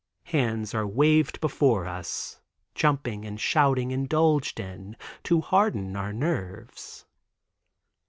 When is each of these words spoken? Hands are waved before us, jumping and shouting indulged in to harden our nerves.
Hands 0.23 0.73
are 0.73 0.87
waved 0.87 1.39
before 1.41 1.85
us, 1.85 2.41
jumping 2.73 3.23
and 3.23 3.39
shouting 3.39 3.91
indulged 3.91 4.59
in 4.59 4.97
to 5.25 5.41
harden 5.41 5.95
our 5.95 6.11
nerves. 6.11 7.05